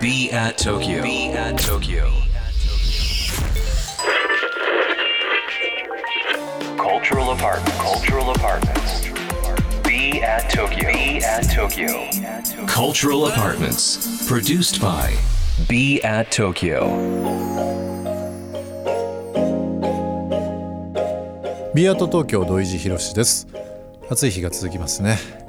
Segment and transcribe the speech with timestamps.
[0.00, 1.02] Be at Tokyo.
[1.02, 2.12] Be at Tokyo.
[6.76, 7.78] Cultural apartment.
[7.78, 9.08] Cultural apartments.
[9.82, 10.92] Be at Tokyo.
[10.92, 12.08] Be at Tokyo.
[12.66, 14.26] Cultural apartments.
[14.28, 15.16] Produced by
[15.68, 17.48] Be at Tokyo.
[21.74, 23.46] ビアート東京土井地博です
[24.10, 25.47] 暑い日が続きますね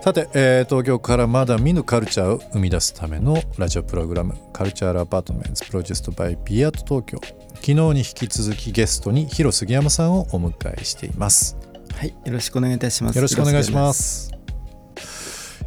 [0.00, 7.20] さて、えー東京からまだ見ぬカルチャーを生み出すためのラジオプログラムカルチャーアパートメントプロデューストバイビアート東京
[7.56, 11.58] 昨日に引き続きゲストに広杉山さんをお迎えしています
[11.94, 13.16] はい、よろしくお願いいたします。
[13.16, 13.92] よろしくお願いしま。
[13.92, 14.39] す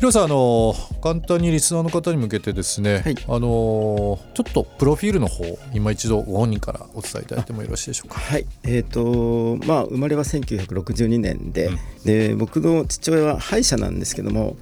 [0.04, 3.16] 広さんあの簡単にリスナーの方に向けてですね、はい。
[3.26, 8.20] あのちょっとプロフィールの方今一度ご本人からお伝えいただいてもよろしいでしょうか？
[8.20, 11.70] はい、えっ、とまあ生まれは1962年で、
[12.04, 14.58] で僕の父親は歯医者なんですけども、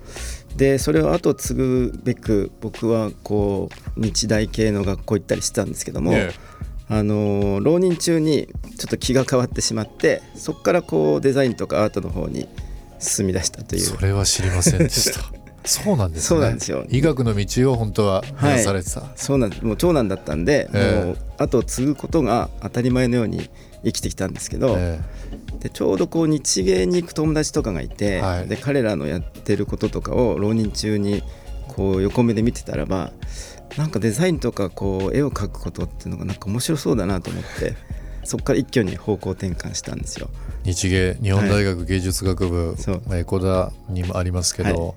[0.57, 6.13] でそれを後継ぐべく僕はこう日大系の学校行ったりしてたんですけども。
[6.13, 6.33] え
[6.87, 12.49] あの浪人中にちょっと気が変わってしまってそこからこうデザインとかアートの方に
[12.99, 13.81] 進み出したという。
[13.81, 15.31] それは知りませんでした
[15.63, 16.27] そうなんですね。
[16.27, 16.85] そうなんですよ。
[16.89, 21.05] 医学の道を本当は目指されてた、そうなんもう長男だったんで、ええ。
[21.05, 23.49] もう後を継ぐことが当たり前のように
[23.83, 24.99] 生きてきたんですけど、え。
[25.59, 28.47] でちょうどこう日芸に行く友達とかがいて、はい。
[28.47, 31.21] で彼らのやってることとかを浪人中に
[31.67, 33.11] こう横目で見てたらば
[33.77, 37.75] なんかデザインとかこう絵を描くことっていうのがなんか面白そうだなと思って
[38.31, 40.29] そこから一挙に方向転換したんですよ。
[40.63, 43.01] え日芸日本大学芸術学部、そう。
[43.05, 44.95] まあエコダにもありますけど、はい。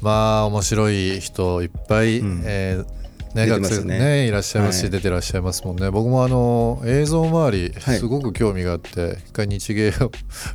[0.00, 2.42] まあ面白い人いっぱい、うん。
[2.46, 2.99] えー
[3.34, 4.90] ね、学生ねねいらっしゃいますし、はい。
[4.90, 5.90] 出てらっしゃいますもんね。
[5.90, 7.98] 僕もあの映像周りはい。
[7.98, 10.10] すごく興味があって、一回日芸を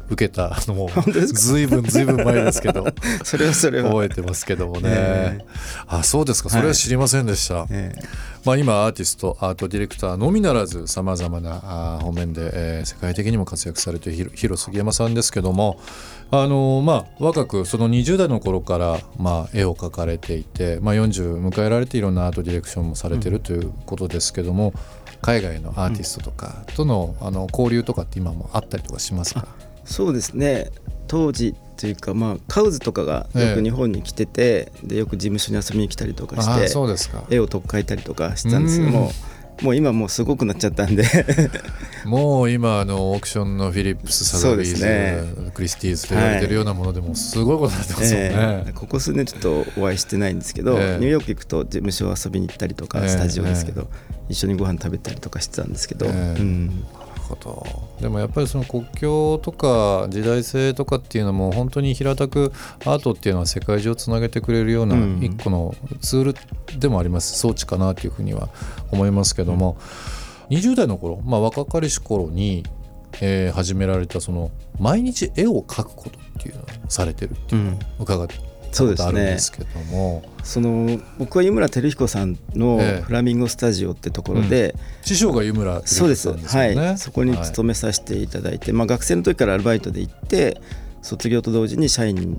[0.09, 2.85] 受けたのもずいぶんずいぶん前ですけど
[3.23, 5.39] それはそれは、覚えてますけどもね、え
[5.87, 6.49] あそうですか。
[6.49, 8.35] それは知りませんでした、ええ。
[8.45, 15.79] まあ、今アーティストアートディレクターのみならずさまざまな方面で、えー世界的にも活躍されている広杉山さんですけども、
[16.29, 24.73] あのーまあ、若くその20代の頃から、まあ、絵を描かれていて、まあ、40迎えられていろんなアートディレクションもされてるということですけども、
[25.21, 29.47] 海外のアーティストとかとの,、あの交流とかって今もあったりとかしますか？
[29.85, 30.71] そうですね。
[31.07, 37.23] 当時というかまあカウズとかがよええく日本に来てて、でよく事務所に遊びに来たりとかしてそうですか。
[37.29, 39.11] 絵をとっかいたりとかしてたんですけども
[39.61, 41.05] もう今もうすごくなっちゃったんで。
[42.05, 48.29] もう今あのオークションのフィリップスサザビーズ、そうですクリスティーズと言われてるようなものでもすごいことになってますよね。
[48.31, 48.71] ええ。
[48.73, 50.99] ここ数年ちょっとお会いしてないんですけど、ええ。
[50.99, 53.09] ニューヨーク行くと事務所遊びに行ったりとか、ええ。
[53.09, 53.87] スタジオですけど、
[54.29, 56.39] 一緒にご飯食べたりとかしてたんですけど、ええ。
[56.39, 56.83] うん、
[57.25, 57.65] ほど
[58.01, 62.51] でもやっぱりその国境とか時代性とかっていうのも本当に平たく
[62.85, 65.19] アートっていうのは世界中をつなげてくれるようなうん。
[65.21, 67.37] 一個のツールでもあります。
[67.39, 68.49] 装置かなというふうには
[68.91, 69.77] 思いますけども、
[70.49, 72.63] 20代の頃、まあ、若かりし頃に、
[73.21, 78.27] えー始められたその毎日絵を描くことっていうのをされてるっていうのを伺っ
[78.75, 83.01] たことあるんですけども、その僕は湯村照彦さんのええ。
[83.01, 86.57] フラミンゴスタジオってところで、師匠が湯村照そうです彦さんです。
[86.57, 86.87] よね。
[86.87, 90.61] はい、そこに勤めさせていただいて、まあ、学生の時からアルバイトで行って
[91.01, 92.37] 卒業と同時に社員に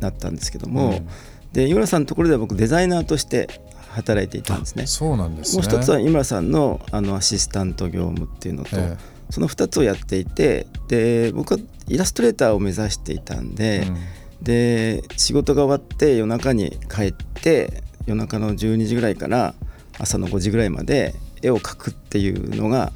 [0.00, 1.08] なったんですけども、うん。
[1.52, 3.48] で湯村さんのところでは僕デザイナーとして
[3.88, 4.86] 働いていたんですね。
[4.86, 5.62] そうなんですね。
[5.62, 8.96] もう一つは井村さんのあのアシスタント業務っていうのと、え
[9.30, 13.96] その2つをやっていてで僕はイラストレーターを目指していたんで、うん
[14.42, 19.54] で仕事が終わって夜中に帰って夜中の12時ぐらいから
[19.98, 22.92] 朝の5時ぐらいまで絵を描くっていうのが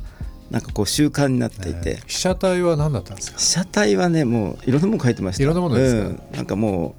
[0.50, 3.38] なんかこう習慣になっていて、被写体は何だったんですか？
[3.38, 5.42] 被写体はねもういろんなもの描いてました。
[5.42, 6.08] いろんなものですか？
[6.08, 6.94] うん、なんかも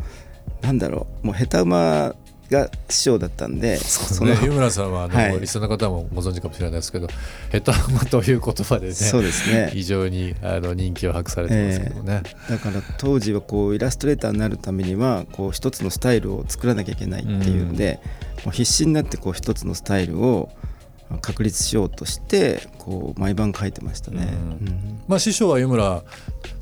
[0.62, 1.28] うなんだろう。
[1.28, 2.16] もう下手馬
[2.54, 5.40] が師匠だったんでそね、湯村さんはあの、はい。
[5.40, 7.08] リスナーの方もご存知かもしれないですけど
[7.52, 9.72] 下手馬という言葉でねそうですね。
[9.74, 18.00] 非常にあの人気を博されてますけどもね、だから当時はこうイラストレーターになるためにはこう一つのスタイルを作らなきゃいけないっていうので、
[18.46, 20.50] もう必死になってこう一つのスタイルを
[21.22, 24.28] 確立しようとしてこう毎晩書いてましたね。
[24.62, 24.68] うん。
[24.68, 25.04] うん。
[25.08, 26.04] まあ、師匠は湯村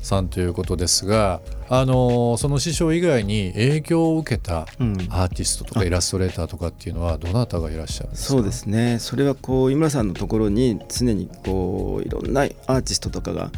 [0.00, 4.92] さんということですが、あのその師匠以外に影響を受けたうん。
[5.10, 8.28] アーティストとかイラストレーターとかっていうのはどなたがいらっしゃるんですか？
[8.34, 8.98] そうですね。
[8.98, 12.48] それはこう井村さんのところに常にこういろんなアー
[12.82, 13.50] ティストとかが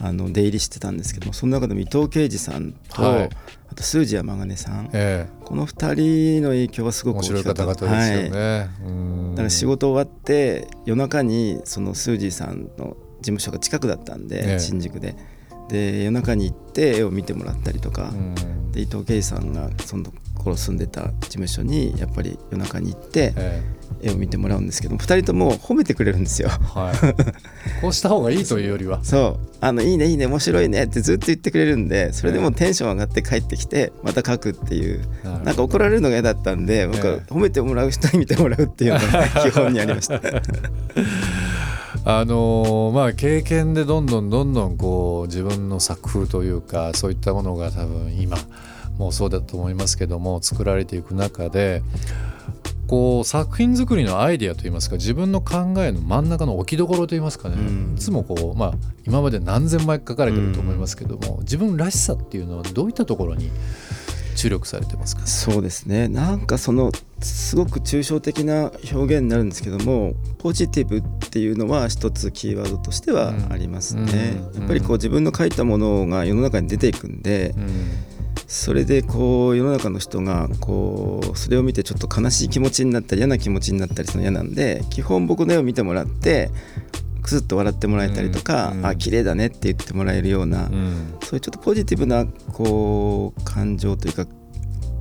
[0.00, 3.30] あの出入りしてたんですけどもその中でも伊藤啓二さんと、はい。
[3.70, 5.94] あと数字山金さん、えこの2
[6.34, 7.66] 人の影響はすえ、ごく大きかった。
[7.66, 8.30] ですよはい。
[8.30, 8.70] ね。
[8.84, 9.30] うん。
[9.32, 14.58] だから仕事終わって夜中にそのスージーさんの事務所が近くだったんで、ええ。
[14.58, 15.14] 新宿で。
[15.68, 18.72] で夜中に行って絵を見てもらったりとか、うん。
[18.72, 20.04] で伊藤圭さんがその
[20.42, 23.34] 頃住んでた事務所にやっぱり夜中に行って
[24.02, 26.48] 絵を見てもらうんですけども2人とも褒めてくれるんですよ。
[26.48, 35.02] はい、こうした方がいいというよりはそうあのいいねいいね面白いねってずっと言ってくれるんでそれでもテンション上がって帰ってきてまた書くっていう
[35.44, 40.20] なんか怒られるのが嫌だったんで僕は褒めてもらう人に見てもらうっていうのが基本にありました。
[42.04, 48.36] あのーまあ経験でどんどんどんどんこう自分の作風というかそういったものが多分今
[49.02, 51.82] もうそうだと思いますけども作られていく中で
[52.86, 57.94] こう作品作りのアイデアといいますか自分の考えの真ん中の置きどころといいますかね、うん。
[57.96, 58.74] いつもこうまあ
[59.06, 63.50] 今まで何千枚書かれてると思いますけども、自分らしさっていうのはどういったところに
[64.36, 65.26] 注力されてますか？
[65.26, 66.08] そうですね。
[66.08, 74.60] なんかそのすごく抽象的な表現になるんですけどもポジティブっていうのは一つキーワードとしてはありますね、うん。
[74.60, 77.90] やっぱりこう自分の書いたものが世の中に出ていくんで、うん
[78.52, 86.50] それでこう世の中の人がこうそれを見てちょっと悲しい気持ちになったり嫌な気持ちになったりするの嫌なんで基本僕の絵を見てもらって
[87.22, 88.86] くすっと笑ってもらえたりとか、うん。
[88.86, 91.14] あ綺麗だねって言ってもらえるような、うん。
[91.22, 94.26] そういうちょっとポジティブなこう感情というか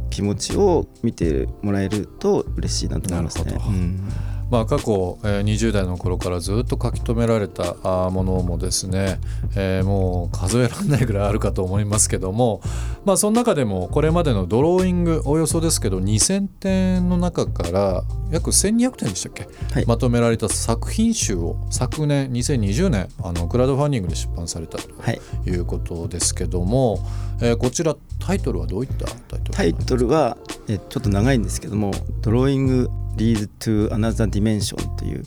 [0.09, 3.45] 気持ちを見てもらえると嬉しいなと思いますね。
[3.45, 3.77] なるほど。
[3.77, 7.73] うんまあ、過去、えー20代の頃からずっと書き留められた
[8.11, 9.19] ものもですね、
[9.55, 12.61] えーもう数えられないぐらいあるかと思いますけども、
[13.05, 19.85] まあ、その中でもこれまでのドローイングおよそですけど2,000点の中から約1,200点でしたっけ、はい。
[19.85, 26.99] まとめられた作品集を昨年2020年あのクラウドファンディングで出版されたとはい、いうことですけども、
[27.41, 30.37] えーこちらタイトルはどういったタイトルタイトルは
[30.67, 32.87] えちょっと長いんですけども「Drawing
[33.21, 35.23] Leads to Another Dimension」という、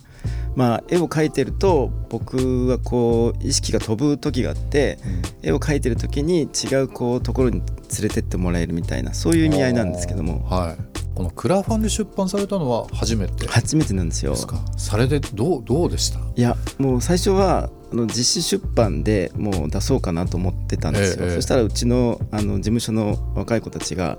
[0.55, 4.99] まあ、絵を描いてると僕はこう意識が飛ぶ時があって
[5.41, 7.67] 絵を描いてる時に違うこうところに連
[8.03, 10.43] れてってもらえるみたいなそういう意味合いなんですけども。
[10.49, 10.81] はい、
[11.15, 13.47] このクラファンで出版されたのは初めて？
[13.47, 14.31] 初めてなんですよ。
[14.31, 14.59] ですか？
[14.77, 16.19] されてどうどうでした？
[16.19, 24.17] いやもう最初はあの実施出版でもう出そうかなと思ってたんですよ、ええそしたらうちのあの事務所の若い子たちが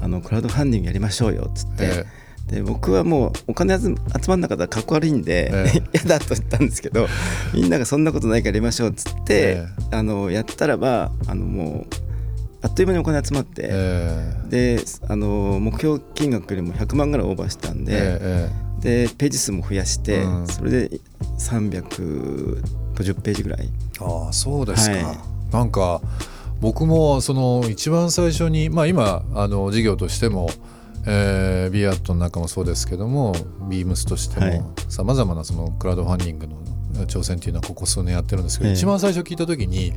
[0.00, 2.06] あのクラウドファンディングやりましょうよっつって、え
[2.50, 3.94] で僕はもうお金集集
[4.28, 7.06] まんなかったらかっこ悪いんで、え 嫌だと言ったんですけど
[7.54, 11.94] みんながそんなことないからやりましょうっつって、えあのやったらばあのもう
[12.62, 17.92] あっという間にお金集まって、えであの目標金額よりも100万ぐらいオーバーしたんで。
[17.94, 20.46] ええでページ数も増やして、うん。
[20.48, 21.00] それで
[21.38, 23.68] 350ページぐらい。
[24.00, 25.18] ああそうですか、はい。
[25.52, 26.00] なんか
[26.60, 30.50] 僕もその一番最初にまあ今あの事業としても
[31.06, 33.34] えー、ビアットの中もそうですけども
[33.68, 34.60] ビームスとしてはい。
[34.60, 36.56] もさまざまなそのクラウドファンディングの
[37.06, 38.74] 挑戦っていうのはここ数年やってるんですけど、ええ。
[38.74, 39.92] 一番最初聞いた時に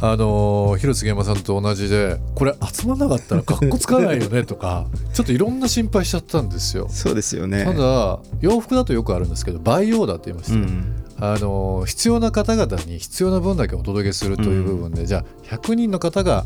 [0.00, 6.88] あの広杉山さんと同じでこれ集まんなかったらかっこつかないよね とかちょっといろんな心配しちゃったんですよ。
[6.90, 7.64] そうですよね。
[7.64, 11.04] ただ洋服だとよくあるんですけど培養だって言いましたよ、うん。
[11.20, 16.44] あの必要な方々に必要な分だけお届けするという部分で、じゃあ100人の方が、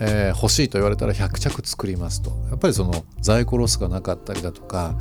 [0.00, 2.30] えー欲しいと言われたら100着作りますと。
[2.50, 4.96] やっぱりその在庫ロスがなかったりだとか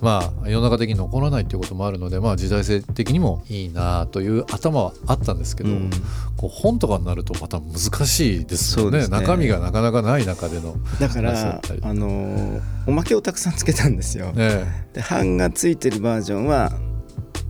[0.00, 5.90] まあ世の中的に残らないっていうこともあるので、まあ、時代性的にもいいなという頭はあったんですけど、うん。
[6.36, 9.00] こう本とかになるとまた難しいですよね。
[9.00, 9.08] ね。
[9.08, 14.32] 中身がなかなかない中でのだからあのーおまけをたくさんつけたんですよ。
[14.32, 16.72] ねで版がついてるバージョンは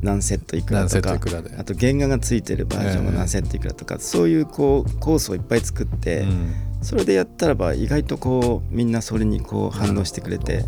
[0.02, 6.54] 何セットいくらとかあと原画がついてるバージョンが何セットいくらとか、そういうこうコースをいっぱい作って、うん。
[6.82, 10.64] それでやったらば意外とこうみんなそれにこう反応してくれて。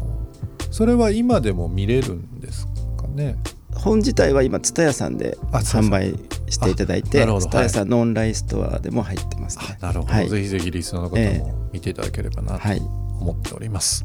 [0.70, 2.66] それは今でも見れるんです
[2.96, 3.36] かね？
[3.74, 6.14] 本自体は今蔦屋さんで販売
[6.50, 9.58] していただいて蔦屋さんのオンラインストアでも入ってます。
[9.58, 9.78] ね。
[9.80, 10.28] あなるほど、はい。
[10.28, 12.82] ぜひぜひリスナーの方えも見ていただければなとはい。
[13.20, 14.04] 思っております、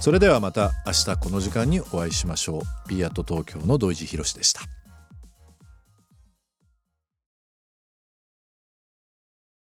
[0.00, 2.88] それではまた明日この時間にお会いしましょう。
[2.88, 4.75] B アット東京の土井地博でした。